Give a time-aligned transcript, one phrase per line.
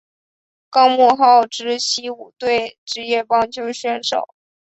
[0.71, 4.27] 高木浩之西武队职业棒球选手。